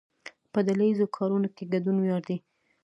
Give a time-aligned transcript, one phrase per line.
[0.53, 2.37] په ډله ایزو کارونو کې ګډون ویاړ دی.